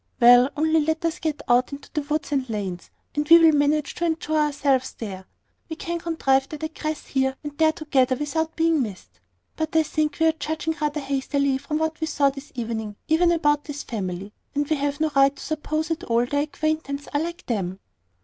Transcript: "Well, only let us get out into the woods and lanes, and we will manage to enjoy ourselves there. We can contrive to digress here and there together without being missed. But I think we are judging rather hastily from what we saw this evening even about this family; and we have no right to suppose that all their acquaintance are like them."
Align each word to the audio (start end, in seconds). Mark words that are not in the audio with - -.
"Well, 0.19 0.49
only 0.57 0.79
let 0.79 1.05
us 1.05 1.19
get 1.19 1.43
out 1.47 1.71
into 1.71 1.91
the 1.93 2.01
woods 2.01 2.31
and 2.31 2.49
lanes, 2.49 2.89
and 3.13 3.29
we 3.29 3.37
will 3.37 3.51
manage 3.55 3.93
to 3.93 4.05
enjoy 4.05 4.35
ourselves 4.37 4.93
there. 4.93 5.27
We 5.69 5.75
can 5.75 5.99
contrive 5.99 6.49
to 6.49 6.57
digress 6.57 7.05
here 7.05 7.35
and 7.43 7.55
there 7.59 7.71
together 7.71 8.15
without 8.15 8.55
being 8.55 8.81
missed. 8.81 9.19
But 9.55 9.75
I 9.75 9.83
think 9.83 10.17
we 10.19 10.25
are 10.25 10.31
judging 10.31 10.75
rather 10.81 11.01
hastily 11.01 11.59
from 11.59 11.77
what 11.77 12.01
we 12.01 12.07
saw 12.07 12.31
this 12.31 12.51
evening 12.55 12.95
even 13.09 13.31
about 13.31 13.65
this 13.65 13.83
family; 13.83 14.33
and 14.55 14.67
we 14.67 14.75
have 14.77 14.99
no 14.99 15.11
right 15.15 15.35
to 15.35 15.43
suppose 15.43 15.89
that 15.89 16.03
all 16.05 16.25
their 16.25 16.41
acquaintance 16.41 17.07
are 17.13 17.21
like 17.21 17.45
them." 17.45 17.79